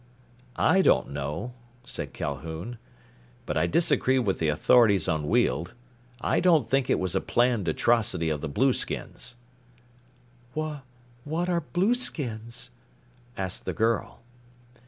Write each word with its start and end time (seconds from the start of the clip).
"I 0.55 0.81
don't 0.81 1.11
know," 1.11 1.53
said 1.85 2.11
Calhoun. 2.11 2.79
"But 3.45 3.55
I 3.55 3.67
disagree 3.67 4.17
with 4.17 4.39
the 4.39 4.47
authorities 4.47 5.07
on 5.07 5.27
Weald. 5.27 5.75
I 6.19 6.39
don't 6.39 6.67
think 6.67 6.89
it 6.89 6.97
was 6.97 7.13
a 7.15 7.21
planned 7.21 7.67
atrocity 7.67 8.31
of 8.31 8.41
the 8.41 8.49
blueskins." 8.49 9.35
"Wh 10.57 10.77
what 11.23 11.49
are 11.49 11.61
blueskins?" 11.61 12.71
asked 13.37 13.65
the 13.65 13.73
girl. 13.73 14.21